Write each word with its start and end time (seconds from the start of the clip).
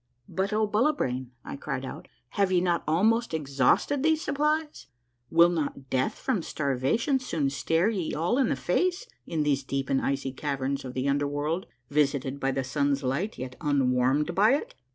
"But, 0.27 0.51
O 0.51 0.65
Bullibrain," 0.67 1.29
I 1.45 1.55
cried 1.55 1.85
out, 1.85 2.07
"have 2.29 2.51
ye 2.51 2.59
not 2.59 2.83
almost 2.87 3.35
ex 3.35 3.59
hausted 3.59 4.01
these 4.01 4.23
supplies? 4.23 4.87
Will 5.29 5.51
not 5.51 5.91
death 5.91 6.15
from 6.17 6.41
starvation 6.41 7.19
soon 7.19 7.51
stare 7.51 7.87
ye 7.91 8.11
all 8.15 8.39
in 8.39 8.49
the 8.49 8.55
face 8.55 9.05
in 9.27 9.43
these 9.43 9.63
deep 9.63 9.91
and 9.91 10.01
icy 10.01 10.31
caverns 10.31 10.83
of 10.83 10.95
the 10.95 11.07
under 11.07 11.27
world, 11.27 11.67
visited 11.91 12.39
by 12.39 12.49
the 12.49 12.63
sun's 12.63 13.03
light 13.03 13.37
yet 13.37 13.55
un 13.61 13.91
warmed 13.91 14.33
by 14.33 14.55
it 14.55 14.73